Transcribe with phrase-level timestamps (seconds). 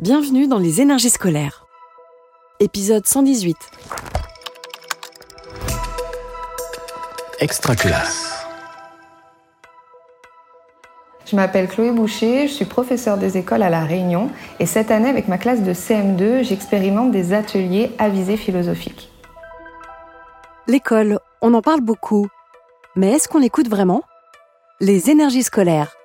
[0.00, 1.66] Bienvenue dans les énergies scolaires.
[2.60, 3.56] Épisode 118.
[7.40, 8.46] Extra classe.
[11.26, 14.30] Je m'appelle Chloé Boucher, je suis professeure des écoles à La Réunion
[14.60, 19.10] et cette année avec ma classe de CM2, j'expérimente des ateliers à visée philosophique.
[20.68, 22.28] L'école, on en parle beaucoup.
[22.94, 24.04] Mais est-ce qu'on l'écoute vraiment?
[24.78, 25.97] Les énergies scolaires.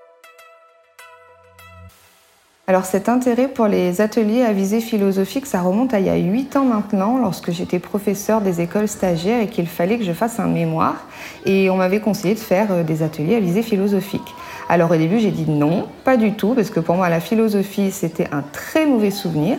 [2.65, 6.15] Alors cet intérêt pour les ateliers à visée philosophique, ça remonte à il y a
[6.15, 10.39] 8 ans maintenant, lorsque j'étais professeure des écoles stagiaires et qu'il fallait que je fasse
[10.39, 10.95] un mémoire.
[11.45, 14.33] Et on m'avait conseillé de faire euh, des ateliers à visée philosophique.
[14.69, 17.91] Alors au début j'ai dit non, pas du tout, parce que pour moi la philosophie
[17.91, 19.57] c'était un très mauvais souvenir.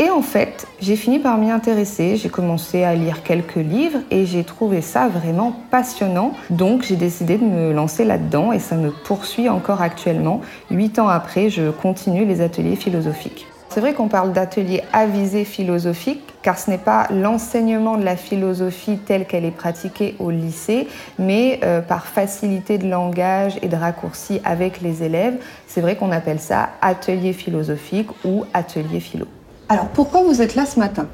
[0.00, 4.24] Et en fait, j'ai fini par m'y intéresser, j'ai commencé à lire quelques livres et
[4.24, 6.32] j'ai trouvé ça vraiment passionnant.
[6.48, 10.40] Donc j'ai décidé de me lancer là-dedans et ça me poursuit encore actuellement.
[10.70, 13.46] Huit ans après, je continue les ateliers philosophiques.
[13.68, 18.96] C'est vrai qu'on parle d'ateliers avisés philosophiques car ce n'est pas l'enseignement de la philosophie
[18.96, 20.88] telle qu'elle est pratiquée au lycée,
[21.18, 25.36] mais euh, par facilité de langage et de raccourci avec les élèves.
[25.66, 29.26] C'est vrai qu'on appelle ça atelier philosophique ou atelier philo.
[29.70, 31.06] Alors, pourquoi vous êtes là ce matin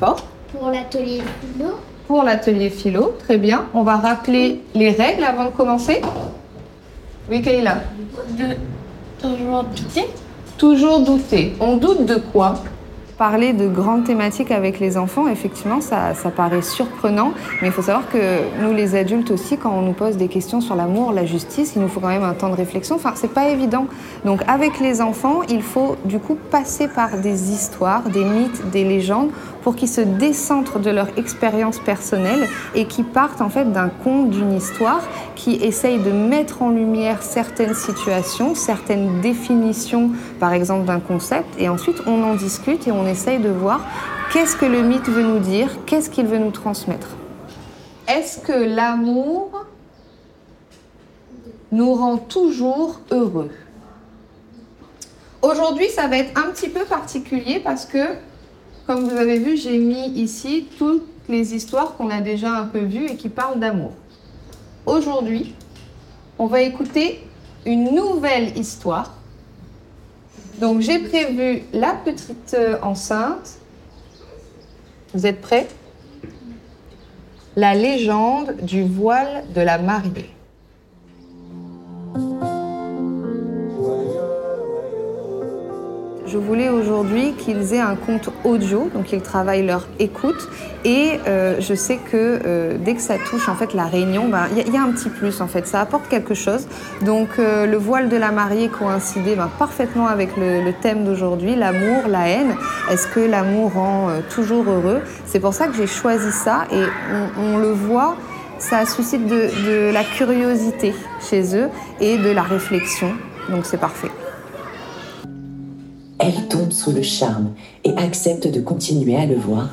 [0.00, 1.68] Fort Pour l'atelier philo.
[2.08, 3.66] Pour l'atelier philo, très bien.
[3.74, 6.00] On va rappeler les règles avant de commencer.
[7.30, 7.82] Oui, Kayla
[8.38, 8.56] De
[9.20, 10.08] toujours douter.
[10.56, 11.52] Toujours douter.
[11.60, 12.54] On doute de quoi
[13.22, 17.80] Parler de grandes thématiques avec les enfants, effectivement, ça, ça paraît surprenant, mais il faut
[17.80, 18.18] savoir que
[18.60, 21.82] nous, les adultes aussi, quand on nous pose des questions sur l'amour, la justice, il
[21.82, 22.96] nous faut quand même un temps de réflexion.
[22.96, 23.86] Enfin, c'est pas évident.
[24.24, 28.82] Donc, avec les enfants, il faut du coup passer par des histoires, des mythes, des
[28.82, 29.30] légendes
[29.62, 34.30] pour qu'ils se décentrent de leur expérience personnelle et qui partent en fait d'un conte,
[34.30, 35.02] d'une histoire
[35.36, 40.10] qui essaye de mettre en lumière certaines situations, certaines définitions,
[40.40, 43.80] par exemple, d'un concept, et ensuite on en discute et on essaye de voir
[44.32, 47.08] qu'est-ce que le mythe veut nous dire, qu'est-ce qu'il veut nous transmettre.
[48.08, 49.66] Est-ce que l'amour
[51.70, 53.50] nous rend toujours heureux?
[55.40, 57.98] Aujourd'hui, ça va être un petit peu particulier parce que
[58.92, 62.80] comme vous avez vu, j'ai mis ici toutes les histoires qu'on a déjà un peu
[62.80, 63.92] vues et qui parlent d'amour.
[64.84, 65.54] Aujourd'hui,
[66.38, 67.26] on va écouter
[67.64, 69.14] une nouvelle histoire.
[70.60, 73.52] Donc j'ai prévu la petite euh, enceinte.
[75.14, 75.68] Vous êtes prêts?
[77.56, 80.28] La légende du voile de la mariée.
[86.32, 90.48] Je voulais aujourd'hui qu'ils aient un compte audio, donc ils travaillent leur écoute.
[90.82, 94.46] Et euh, je sais que euh, dès que ça touche en fait la réunion, ben,
[94.56, 96.66] il y, a un petit plus en fait, ça apporte quelque chose.
[97.02, 102.08] Donc euh, le voile de la mariée coïncidait ben, parfaitement avec le, thème d'aujourd'hui, l'amour,
[102.08, 102.56] la haine.
[102.90, 105.02] Est-ce que l'amour rend toujours heureux?
[105.26, 106.82] C'est pour ça que j'ai choisi ça et
[107.38, 108.16] on, le voit
[108.58, 110.94] ça suscite de, la curiosité
[111.28, 111.68] chez eux
[112.00, 113.12] et de la réflexion.
[113.50, 114.08] Donc c'est parfait.
[116.72, 117.50] Tombe sous le charme
[117.84, 119.68] et accepte de continuer à le voir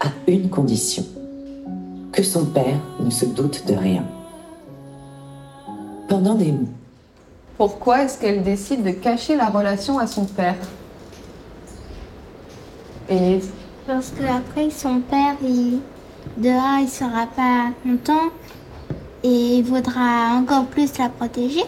[0.00, 1.04] à une condition,
[2.12, 4.04] que son père ne se doute de rien.
[6.08, 6.68] Pendant des mois.
[7.56, 10.56] Pourquoi est-ce qu'elle décide de cacher la relation à son père?
[13.08, 13.50] Élise?
[13.86, 15.80] Parce que après son père, il,
[16.38, 18.30] dehors, il sera pas content
[19.22, 21.64] et il voudra encore plus la protéger.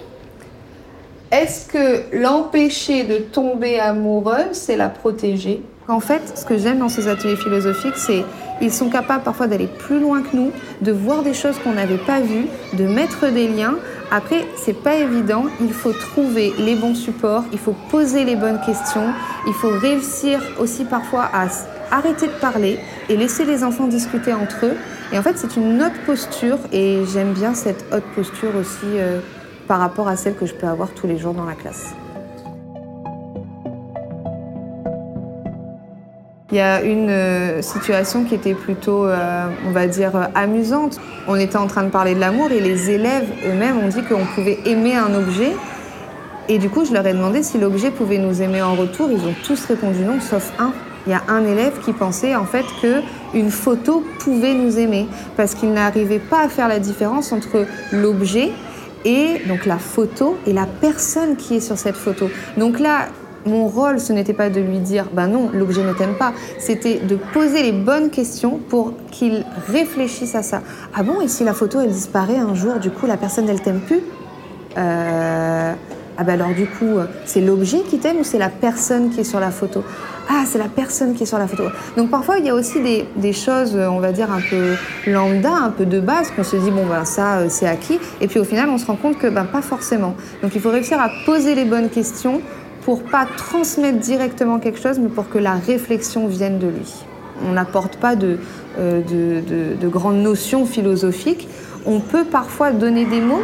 [1.32, 5.62] Est-ce que l'empêcher de tomber amoureuse, c'est la protéger?
[5.88, 8.22] En fait, ce que j'aime dans ces ateliers philosophiques, c'est
[8.60, 10.50] ils sont capables parfois d'aller plus loin que nous,
[10.82, 13.76] de voir des choses qu'on n'avait pas vues, de mettre des liens.
[14.10, 15.46] Après, c'est pas évident.
[15.62, 19.14] Il faut trouver les bons supports, il faut poser les bonnes questions,
[19.46, 21.46] il faut réussir aussi parfois à
[21.90, 22.78] arrêter de parler
[23.08, 24.76] et laisser les enfants discuter entre eux.
[25.14, 28.98] Et en fait, c'est une autre posture et j'aime bien cette haute posture aussi.
[28.98, 29.20] Euh,
[29.72, 31.94] par rapport à celle que je peux avoir tous les jours dans la classe.
[36.50, 41.00] Il y a une euh, situation qui était plutôt, euh, on va dire, euh, amusante.
[41.26, 44.26] On était en train de parler de l'amour et les élèves eux-mêmes ont dit qu'on
[44.34, 45.52] pouvait aimer un objet.
[46.50, 49.08] Et du coup, je leur ai demandé si l'objet pouvait nous aimer en retour.
[49.10, 50.72] Ils ont tous répondu non, sauf un.
[51.06, 53.00] Il y a un élève qui pensait en fait que
[53.32, 55.08] une photo pouvait nous aimer
[55.38, 58.52] parce qu'il n'arrivait pas à faire la différence entre l'objet
[59.04, 62.28] et donc la photo et la personne qui est sur cette photo.
[62.56, 63.08] Donc là,
[63.44, 67.00] mon rôle, ce n'était pas de lui dire ben non, l'objet ne t'aime pas, c'était
[67.00, 70.62] de poser les bonnes questions pour qu'il réfléchisse à ça.
[70.94, 73.60] Ah bon, et si la photo elle disparaît un jour, du coup la personne elle
[73.60, 74.00] t'aime plus?
[74.78, 75.74] Euh...
[76.22, 79.24] Ah ben alors du coup, c'est l'objet qui t'aime ou c'est la personne qui est
[79.24, 79.82] sur la photo?
[80.30, 81.64] Ah, c'est la personne qui est sur la photo.
[81.96, 84.76] Donc parfois, il y a aussi des, choses, on va dire, un peu
[85.10, 87.98] lambda, un peu de base, qu'on se dit, bon, ben ça, euh, c'est acquis.
[88.20, 90.14] Et puis au final, on se rend compte que ben, pas forcément.
[90.44, 92.40] Donc il faut réussir à poser les bonnes questions
[92.82, 97.04] pour pas transmettre directement quelque chose, mais pour que la réflexion vienne de lui.
[97.48, 98.14] On n'apporte pas
[98.78, 101.48] euh, de grandes notions philosophiques.
[101.84, 103.42] On peut parfois donner des mots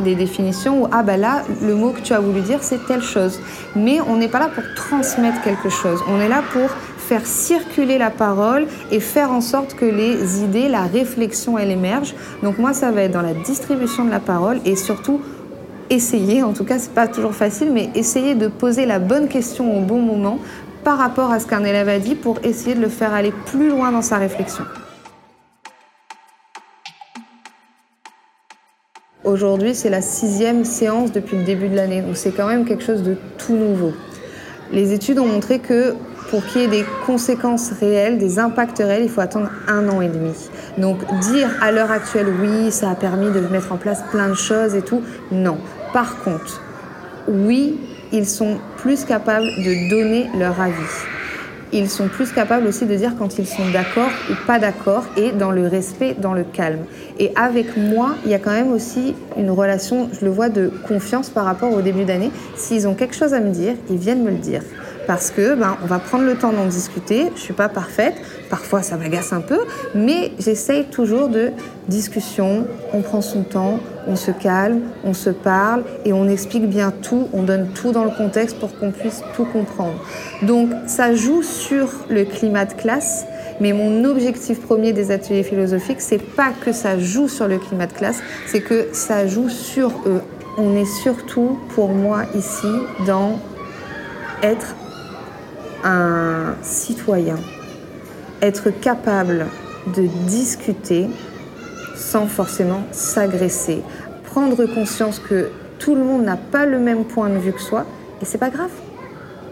[0.00, 3.02] des définitions où, ah ben là, le mot que tu as voulu dire, c'est telle
[3.02, 3.40] chose.
[3.74, 6.00] Mais on n'est pas là pour transmettre quelque chose.
[6.08, 6.68] On est là pour
[7.06, 12.14] faire circuler la parole et faire en sorte que les idées, la réflexion, elle émerge.
[12.42, 15.20] Donc moi, ça va être dans la distribution de la parole et surtout
[15.88, 19.78] essayer, en tout cas, c'est pas toujours facile, mais essayer de poser la bonne question
[19.78, 20.38] au bon moment
[20.82, 23.68] par rapport à ce qu'un élève a dit pour essayer de le faire aller plus
[23.68, 24.64] loin dans sa réflexion.
[29.26, 32.84] Aujourd'hui, c'est la sixième séance depuis le début de l'année, donc c'est quand même quelque
[32.84, 33.92] chose de tout nouveau.
[34.70, 35.94] Les études ont montré que
[36.30, 40.00] pour qu'il y ait des conséquences réelles, des impacts réels, il faut attendre un an
[40.00, 40.30] et demi.
[40.78, 44.34] Donc dire à l'heure actuelle, oui, ça a permis de mettre en place plein de
[44.34, 45.02] choses et tout,
[45.32, 45.58] non.
[45.92, 46.62] Par contre,
[47.26, 47.80] oui,
[48.12, 51.15] ils sont plus capables de donner leur avis
[51.72, 55.32] ils sont plus capables aussi de dire quand ils sont d'accord ou pas d'accord et
[55.32, 56.84] dans le respect, dans le calme.
[57.18, 60.70] Et avec moi, il y a quand même aussi une relation, je le vois, de
[60.86, 62.30] confiance par rapport au début d'année.
[62.56, 64.62] S'ils ont quelque chose à me dire, ils viennent me le dire
[65.06, 67.30] parce que ben, on va prendre le temps d'en discuter.
[67.34, 68.14] Je suis pas parfaite,
[68.50, 69.60] parfois ça m'agace un peu,
[69.94, 71.52] mais j'essaye toujours de
[71.88, 72.66] discussion.
[72.92, 77.28] On prend son temps, on se calme, on se parle et on explique bien tout.
[77.32, 79.94] On donne tout dans le contexte pour qu'on puisse tout comprendre.
[80.42, 83.26] Donc ça joue sur le climat de classe.
[83.58, 87.86] Mais mon objectif premier des ateliers philosophiques, c'est pas que ça joue sur le climat
[87.86, 90.20] de classe, c'est que ça joue sur eux.
[90.58, 92.68] On est surtout, pour moi, ici,
[93.06, 93.38] dans
[94.42, 94.74] être
[95.84, 97.36] un citoyen,
[98.42, 99.46] être capable
[99.94, 101.08] de discuter
[101.94, 103.82] sans forcément s'agresser,
[104.24, 107.86] prendre conscience que tout le monde n'a pas le même point de vue que soi,
[108.20, 108.70] et c'est pas grave,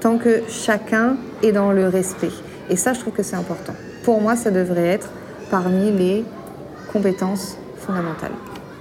[0.00, 2.31] tant que chacun est dans le respect.
[2.70, 3.75] Et ça, je trouve que c'est important.
[4.05, 5.11] Pour moi, ça devrait être
[5.50, 6.25] parmi les
[6.93, 8.32] compétences fondamentales.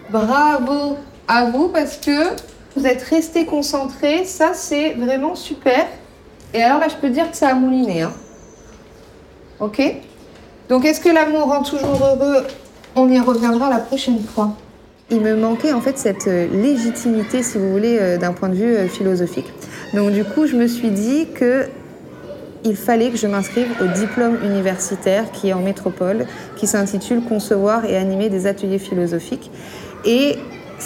[0.09, 0.97] Bravo
[1.27, 2.35] à vous parce que
[2.75, 5.85] vous êtes resté concentré, ça c'est vraiment super.
[6.53, 8.03] Et alors là, je peux dire que ça a mouliné.
[8.03, 8.11] Hein.
[9.59, 9.81] Ok
[10.69, 12.43] Donc, est-ce que l'amour rend toujours heureux?
[12.95, 14.55] On y reviendra la prochaine fois.
[15.09, 18.55] Il me manquait en fait cette euh, légitimité, si vous voulez, euh, d'un point de
[18.55, 19.51] vue euh, philosophique.
[19.93, 21.65] Donc, du coup, je me suis dit que
[22.65, 26.25] il fallait que je m'inscrive au diplôme universitaire qui est en métropole,
[26.55, 29.51] qui s'intitule Concevoir et animer des ateliers philosophiques.
[30.05, 30.37] Et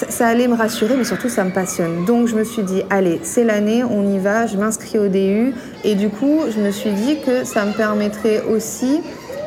[0.10, 2.06] ça, allait me rassurer, mais surtout ça me passionne.
[2.06, 5.54] Donc je me suis dit, allez, c'est l'année, on y va, je m'inscris au DU.
[5.84, 9.02] Et du coup, je me suis dit que ça me permettrait aussi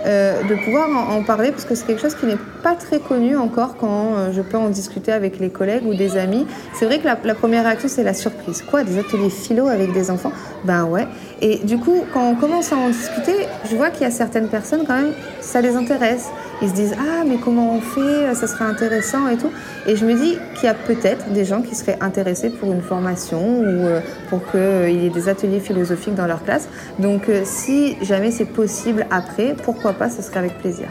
[0.07, 3.37] euh, de pouvoir en, parler parce que c'est quelque chose qui n'est pas très connu
[3.37, 6.47] encore quand euh, je peux en discuter avec les collègues ou des amis.
[6.73, 8.63] C'est vrai que la, la première réaction c'est la surprise.
[8.63, 10.33] Quoi, des ateliers philo avec des enfants?
[10.65, 11.07] Ben ouais.
[11.43, 14.49] Et du coup, quand on commence à en discuter, je vois qu'il y a certaines
[14.49, 16.31] personnes quand même, ça les intéresse.
[16.63, 19.51] Ils se disent ah mais comment on fait, ça serait intéressant et tout.
[19.87, 22.83] Et je me dis qu'il y a peut-être des gens qui seraient intéressés pour une
[22.83, 26.69] formation ou euh, pour qu'il y ait des ateliers philosophiques dans leur classe.
[26.99, 30.89] Donc si jamais c'est possible après, pourquoi pas, ce serait avec plaisir.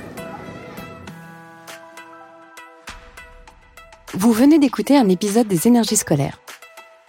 [4.14, 6.40] Vous venez d'écouter un épisode des énergies scolaires.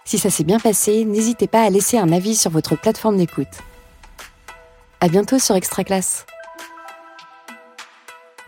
[0.04, 3.48] Si ça s'est bien passé, n'hésitez pas à laisser un avis sur votre plateforme d'écoute.
[5.00, 6.26] À bientôt sur Extra Classe.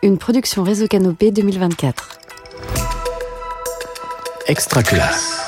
[0.04, 2.18] Une production Réseau Canopé 2024.
[4.48, 5.41] Extra Classe.